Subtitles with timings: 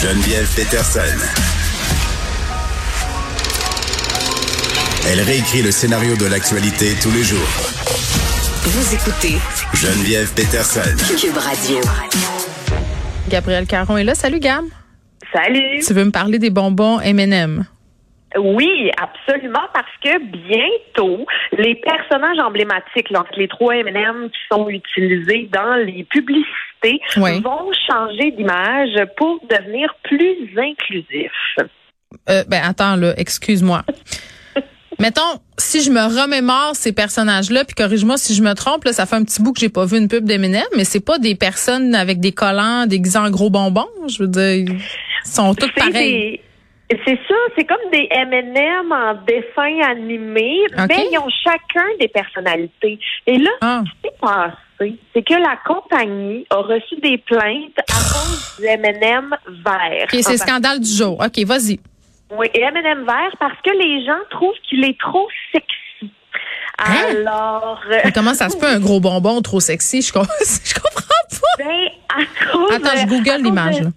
[0.00, 1.18] Geneviève Peterson.
[5.10, 7.50] Elle réécrit le scénario de l'actualité tous les jours.
[8.62, 9.38] Vous écoutez
[9.74, 10.94] Geneviève Peterson.
[11.18, 11.80] Cube Radio.
[13.28, 14.14] Gabriel Caron est là.
[14.14, 14.66] Salut, Gab.
[15.32, 15.80] Salut.
[15.84, 17.64] Tu veux me parler des bonbons M&M?
[18.38, 21.26] Oui, absolument, parce que bientôt,
[21.56, 26.46] les personnages emblématiques, donc les trois M&M qui sont utilisés dans les publicités,
[27.16, 27.40] Oui.
[27.40, 31.56] vont changer d'image pour devenir plus inclusifs.
[32.30, 33.82] Euh, ben attends là, excuse-moi.
[35.00, 39.06] Mettons, si je me remémore ces personnages-là, puis corrige-moi si je me trompe, là, ça
[39.06, 41.36] fait un petit bout que j'ai pas vu une pub d'Eminem, mais c'est pas des
[41.36, 43.86] personnes avec des collants déguisés en gros bonbons.
[44.08, 44.80] Je veux dire, ils
[45.24, 46.40] sont toutes C'est pareilles.
[46.90, 50.56] des- C'est ça, c'est comme des M&M en dessin animé,
[50.88, 52.98] mais ils ont chacun des personnalités.
[53.26, 53.82] Et là, Ah.
[53.86, 58.66] ce qui s'est passé, c'est que la compagnie a reçu des plaintes à cause du
[58.66, 60.04] M&M vert.
[60.04, 61.18] Ok, c'est le scandale du jour.
[61.20, 61.80] Ok, vas-y.
[62.30, 66.12] Oui, et M&M vert parce que les gens trouvent qu'il est trop sexy.
[66.78, 67.06] Hein?
[67.10, 70.00] Alors, euh, Mais comment ça se peut un gros bonbon trop sexy?
[70.02, 70.26] Je, com-
[70.64, 71.64] je comprends pas.
[71.64, 73.80] ben, à cause Attends, je google l'image.
[73.80, 73.88] de-.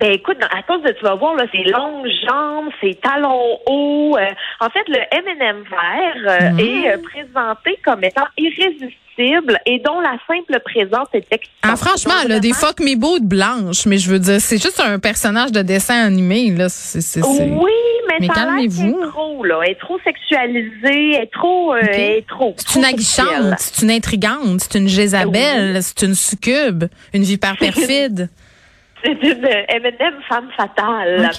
[0.00, 4.16] Ben écoute, à cause de tu vas voir là, ses longues jambes, ses talons hauts.
[4.16, 4.26] euh,
[4.60, 6.58] en fait, le M&M vert euh, Mhm.
[6.60, 11.52] est euh, présenté comme étant irrésistible et dont la simple présence est excitant.
[11.62, 14.60] Ah, franchement, elle a des fuck me beaux de blanche, mais je veux dire, c'est
[14.62, 16.66] juste un personnage de dessin animé là.
[17.26, 17.70] Oui,
[18.08, 18.94] mais, Mais ça a l'air calmez-vous.
[18.96, 21.88] qu'elle est trop là, elle est trop sexualisée, elle est trop, euh, Ok.
[21.92, 22.54] elle est trop.
[22.56, 28.28] C'est une aguichante, c'est une intrigante, c'est une Jézabel, c'est une succube, une vipère perfide.
[29.04, 31.30] C'est une M&M femme fatale.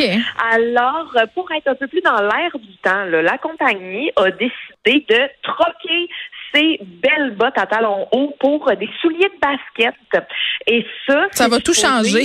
[0.53, 5.05] Alors, pour être un peu plus dans l'air du temps, là, la compagnie a décidé
[5.09, 6.07] de troquer
[6.53, 9.95] ses belles bottes à talons hauts pour des souliers de basket.
[10.67, 12.23] Et ça, Ça va tout changer.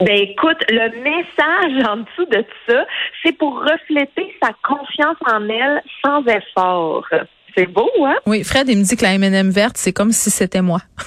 [0.00, 2.84] Ben écoute, le message en dessous de ça,
[3.22, 7.06] c'est pour refléter sa confiance en elle sans effort.
[7.56, 8.16] C'est beau, hein?
[8.26, 10.80] Oui, Fred, il me dit que la M&M verte, c'est comme si c'était moi.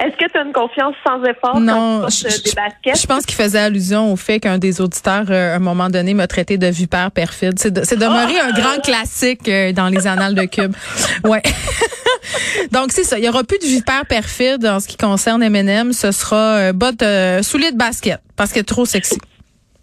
[0.00, 2.52] Est-ce que tu as une confiance sans effort Non, quand tu portes, je- euh, des
[2.52, 3.00] baskets?
[3.02, 6.14] Je pense qu'il faisait allusion au fait qu'un des auditeurs, euh, à un moment donné,
[6.14, 7.58] m'a traité de vipère perfide.
[7.58, 10.74] C'est, de- c'est demeuré un grand classique euh, dans les annales de Cube.
[11.24, 11.42] Ouais.
[12.72, 13.18] Donc, c'est ça.
[13.18, 15.92] Il y aura plus de vipère perfide en ce qui concerne M&M.
[15.92, 19.18] Ce sera euh, bottes, euh, souliers de basket parce qu'elle est trop sexy.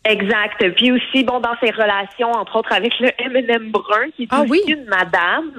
[0.05, 0.61] Exact.
[0.75, 4.41] Puis aussi, bon, dans ses relations, entre autres avec le M&M brun, qui est Ah
[4.41, 4.61] aussi oui?
[4.67, 5.51] une madame,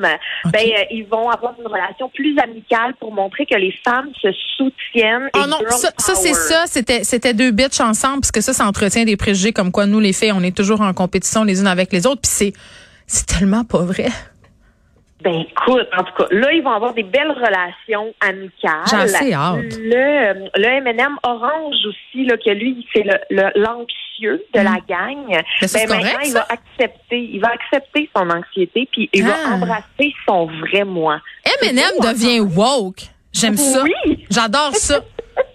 [0.44, 4.28] ben euh, ils vont avoir une relation plus amicale pour montrer que les femmes se
[4.56, 5.28] soutiennent.
[5.34, 6.64] et Oh non, girl ça, ça c'est ça.
[6.66, 10.00] C'était, c'était deux bitches ensemble, parce que ça, ça entretient des préjugés comme quoi nous,
[10.00, 12.20] les filles, on est toujours en compétition les unes avec les autres.
[12.20, 12.52] Puis c'est,
[13.06, 14.08] c'est tellement pas vrai.
[15.24, 18.84] Ben écoute, en tout cas, là, ils vont avoir des belles relations amicales.
[18.90, 19.56] J'ai assez hâte.
[19.78, 25.16] Le, le M&M orange aussi, là, que lui, c'est le, le- l'anxieux de la gang.
[25.28, 25.40] Mm.
[25.62, 29.24] Ça, c'est Ben, correct, maintenant, il va accepter, il va accepter son anxiété, puis il
[29.24, 29.28] Ah.
[29.48, 31.20] va embrasser son vrai moi.
[31.62, 33.04] M&M devient woke.
[33.32, 33.82] J'aime ça.
[33.82, 34.26] Oui.
[34.30, 35.00] J'adore ça.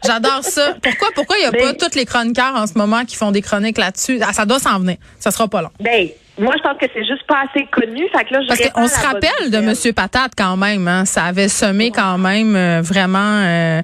[0.06, 0.74] J'adore ça.
[0.81, 3.31] Pourquoi, pourquoi il n'y a Ben- pas tous les chroniqueurs en ce moment qui font
[3.31, 4.19] des chroniques là-dessus?
[4.22, 4.97] Ah, ça doit s'en venir.
[5.19, 5.69] Ça sera pas long.
[5.80, 8.07] Ben, moi, je pense que c'est juste pas assez connu.
[8.16, 9.59] Fait que là, je Parce qu'on se rappelle de.
[9.59, 10.88] Monsieur Patate quand même.
[10.88, 11.05] Hein?
[11.05, 13.44] Ça avait semé quand même euh, vraiment...
[13.44, 13.81] euh,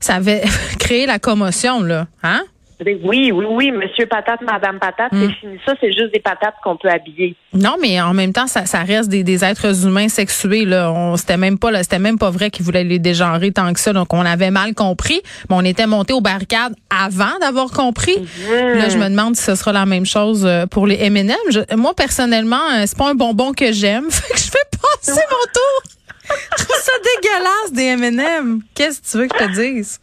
[0.00, 0.42] ça avait
[0.78, 2.06] créé la commotion, là.
[2.22, 2.42] Hein?
[2.84, 5.20] Oui, oui, oui, Monsieur Patate, Madame Patate, Mm.
[5.28, 5.58] c'est fini.
[5.64, 7.34] Ça, c'est juste des patates qu'on peut habiller.
[7.54, 10.66] Non, mais en même temps, ça, ça reste des, des êtres humains sexués.
[10.66, 13.80] Là, on c'était même pas, c'était même pas vrai qu'ils voulaient les dégenrer tant que
[13.80, 13.94] ça.
[13.94, 15.22] Donc, on avait mal compris.
[15.48, 18.16] Mais on était monté aux barricades avant d'avoir compris.
[18.50, 21.32] Là, je me demande si ce sera la même chose euh, pour les M&M.
[21.50, 24.04] Je- moi, personnellement, euh, c'est pas un bonbon que j'aime.
[24.10, 25.82] Fait que je vais passer mon tour.
[26.58, 28.60] Je trouve ça dégueulasse des M&M.
[28.74, 29.98] Qu'est-ce que tu veux que je te dise?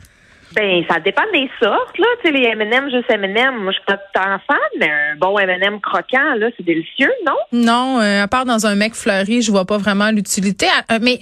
[0.56, 2.06] Ben, ça dépend des sortes, là.
[2.24, 3.56] Tu sais, les M&M, juste M&M.
[3.64, 7.12] Moi, je suis pas tout en fan, mais un bon M&M croquant, là, c'est délicieux,
[7.25, 7.34] non?
[7.52, 10.68] Non, euh, à part dans un mec fleuri, je vois pas vraiment l'utilité.
[10.90, 11.19] Ah, euh, mais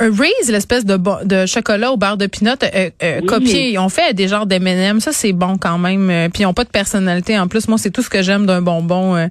[0.00, 3.26] un Reese, l'espèce de, de chocolat au beurre de pinot, euh, euh, Oui.
[3.26, 5.00] copié, ils ont fait des genres d'M&M.
[5.00, 6.30] Ça, c'est bon quand même.
[6.32, 7.38] Puis ils ont pas de personnalité.
[7.38, 9.28] En plus, moi, c'est tout ce que j'aime d'un bonbon.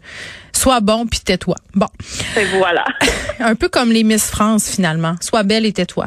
[0.56, 1.56] Sois bon puis tais-toi.
[1.74, 1.88] Bon,
[2.38, 2.86] Et voilà.
[3.40, 5.16] un peu comme les Miss France finalement.
[5.20, 6.06] Sois belle et tais-toi.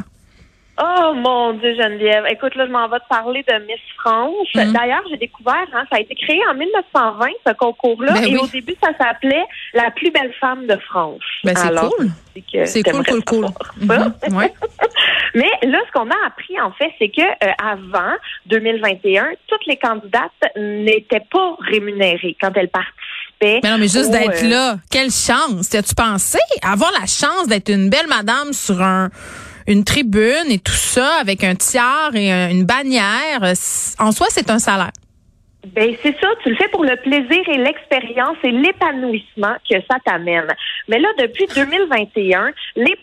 [0.79, 2.25] Oh mon Dieu, Geneviève.
[2.29, 4.47] Écoute, là, je m'en vais te parler de Miss France.
[4.53, 4.73] Mhm.
[4.73, 8.37] D'ailleurs, j'ai découvert, hein, ça a été créé en 1920, ce concours-là, Ben et oui.
[8.37, 11.21] au début, ça s'appelait la plus belle femme de France.
[11.43, 12.65] Ben, c'est cool.
[12.65, 13.45] c'est cool, cool, cool.
[13.81, 14.53] Mhm, ouais.
[15.35, 18.13] Mais là, ce qu'on a appris, en fait, c'est que euh, avant
[18.47, 23.59] 2021, toutes les candidates n'étaient pas rémunérées quand elles participaient.
[23.63, 25.73] Mais non, mais juste d'être euh, là, quelle chance.
[25.75, 26.39] As-tu pensé?
[26.63, 29.09] Avoir la chance d'être une belle madame sur un
[29.67, 33.53] une tribune et tout ça avec un tiers et une bannière.
[33.99, 34.91] En soi, c'est un salaire.
[35.75, 39.97] Ben c'est ça, tu le fais pour le plaisir et l'expérience et l'épanouissement que ça
[40.05, 40.47] t'amène.
[40.87, 42.95] Mais là, depuis 2021, les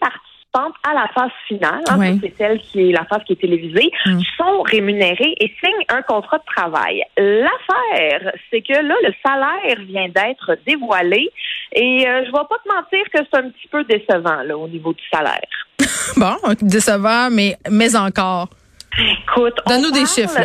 [0.55, 3.91] participantes à la phase finale, hein, c'est celle qui est la phase qui est télévisée,
[4.07, 4.21] mm.
[4.37, 7.03] sont rémunérées et signent un contrat de travail.
[7.17, 11.31] L'affaire, c'est que là, le salaire vient d'être dévoilé
[11.73, 14.69] et euh, je vais pas te mentir que c'est un petit peu décevant là au
[14.69, 15.41] niveau du salaire.
[16.17, 18.49] bon, décevant, mais mais encore.
[18.97, 20.39] Écoute, donne-nous des chiffres.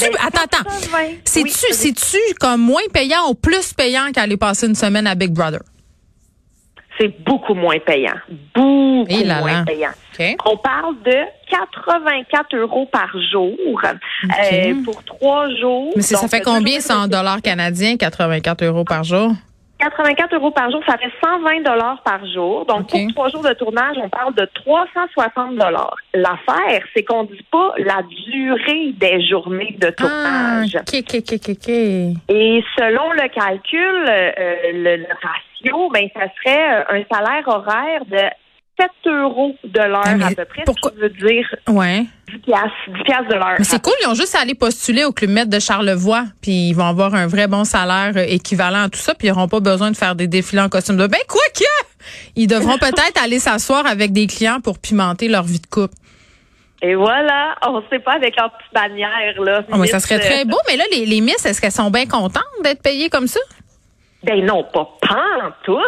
[0.00, 0.70] Ben, attends, attends.
[1.24, 5.60] C'est-tu, c'est-tu comme moins payant ou plus payant qu'aller passer une semaine à Big Brother?
[6.98, 8.16] C'est beaucoup moins payant.
[8.54, 9.90] Beaucoup moins payant.
[10.44, 11.16] On parle de
[11.48, 13.54] 84 euros par jour
[13.84, 15.92] euh, pour trois jours.
[15.94, 19.32] Mais ça fait combien, 100 dollars canadiens, 84 euros par jour?
[19.78, 22.66] 84 euros par jour, ça fait 120 dollars par jour.
[22.66, 25.96] Donc, pour trois jours de tournage, on parle de 360 dollars.
[26.14, 30.76] L'affaire, c'est qu'on dit pas la durée des journées de tournage.
[30.76, 30.82] Ah,
[32.28, 35.06] Et selon le calcul, euh, le,
[35.64, 38.22] ben, ça serait euh, un salaire horaire de
[38.80, 40.62] 7 euros de l'heure ah, à peu près.
[40.64, 40.92] Pourquoi?
[40.92, 42.04] Ça veut dire ouais.
[42.28, 43.56] 10 piastres, de l'heure.
[43.58, 46.68] Mais c'est cool, ils ont juste à aller postuler au Club Med de Charlevoix, puis
[46.68, 49.48] ils vont avoir un vrai bon salaire euh, équivalent à tout ça, puis ils n'auront
[49.48, 51.64] pas besoin de faire des défilés en costume de Ben quoi que!
[52.36, 55.94] Ils devront peut-être aller s'asseoir avec des clients pour pimenter leur vie de couple.
[56.80, 59.64] Et voilà, on ne sait pas avec leur petite bannière là.
[59.72, 62.06] Oh, mais ça serait très beau, mais là les, les Miss, est-ce qu'elles sont bien
[62.06, 63.40] contentes d'être payées comme ça?
[64.22, 65.78] Ben non, pas pas tout.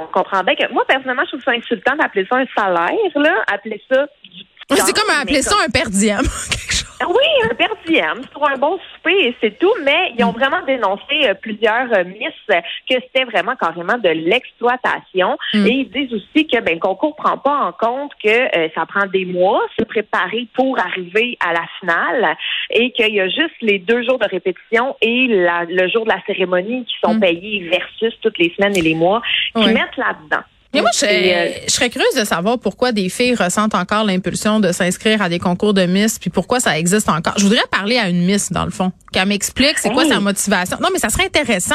[0.00, 3.44] On comprend bien que moi, personnellement, je trouve ça insultant d'appeler ça un salaire, là.
[3.52, 6.22] Appeler ça du C'est comme appeler ça un per diem.
[7.06, 10.62] Oui, un per diem pour un bon souper et c'est tout, mais ils ont vraiment
[10.66, 15.66] dénoncé euh, plusieurs euh, miss que c'était vraiment carrément de l'exploitation mm.
[15.66, 18.84] et ils disent aussi que ben le concours prend pas en compte que euh, ça
[18.86, 22.36] prend des mois se préparer pour arriver à la finale
[22.70, 26.20] et qu'il y a juste les deux jours de répétition et le jour de la
[26.26, 27.20] cérémonie qui sont mm.
[27.20, 29.22] payés versus toutes les semaines et les mois
[29.54, 30.42] qui mettent là-dedans.
[30.74, 34.70] Mais moi, euh, je, serais curieuse de savoir pourquoi des filles ressentent encore l'impulsion de
[34.70, 37.32] s'inscrire à des concours de Miss, puis pourquoi ça existe encore.
[37.38, 40.76] Je voudrais parler à une Miss, dans le fond, qu'elle m'explique c'est quoi sa motivation.
[40.82, 41.74] Non, mais ça serait intéressant.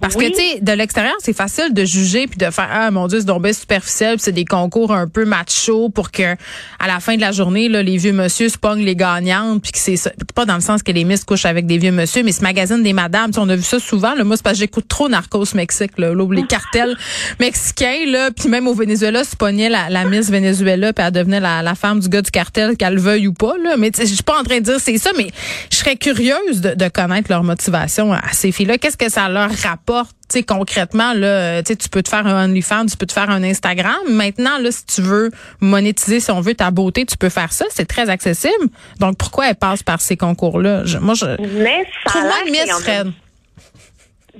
[0.00, 3.08] Parce que, tu sais, de l'extérieur, c'est facile de juger puis de faire, ah, mon
[3.08, 6.36] Dieu, c'est donc superficiel, puis c'est des concours un peu macho pour que,
[6.78, 9.72] à la fin de la journée, là, les vieux monsieur se pognent les gagnantes, puis
[9.72, 9.98] que c'est
[10.36, 12.84] pas dans le sens que les Miss couchent avec des vieux monsieur, mais ce magazine
[12.84, 14.14] des madames, on a vu ça souvent.
[14.14, 16.96] Là, moi, c'est parce que j'écoute trop Narcos Mexique, là, les cartels
[17.40, 21.40] mexicains, là, puis même au Venezuela, se pognait la, la Miss Venezuela, puis elle devenait
[21.40, 23.54] la, la, femme du gars du cartel, qu'elle veuille ou pas.
[23.62, 23.76] Là.
[23.76, 25.28] Mais je suis pas en train de dire c'est ça, mais
[25.70, 28.78] je serais curieuse de, de connaître leur motivation à ces filles-là.
[28.78, 30.14] Qu'est-ce que ça leur rapporte?
[30.30, 33.98] sais, concrètement, là, tu peux te faire un OnlyFans, tu peux te faire un Instagram.
[34.08, 35.30] Maintenant, là, si tu veux
[35.60, 37.64] monétiser, si on veut ta beauté, tu peux faire ça.
[37.70, 38.68] C'est très accessible.
[38.98, 40.84] Donc, pourquoi elle passe par ces concours-là?
[41.00, 43.12] moi, je mais ça trouve Miss Fred.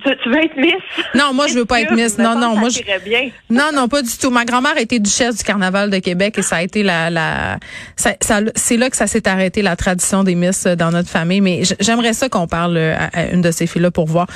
[0.02, 0.74] Tu, veux être Miss?
[1.14, 2.18] Non, moi, je veux pas être Miss.
[2.18, 2.80] Non, non, moi, je...
[3.04, 3.30] bien.
[3.48, 4.30] Non, non, pas du tout.
[4.30, 7.58] Ma grand-mère était duchesse du Carnaval de Québec et ça a été la, la,
[7.96, 8.14] ça,
[8.54, 11.40] c'est là que ça s'est arrêté, la tradition des Miss euh, dans notre famille.
[11.40, 14.26] Mais j'aimerais ça qu'on parle euh, à une de ces filles-là pour voir.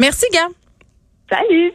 [0.00, 0.48] Merci, gars.
[1.30, 1.72] Salut!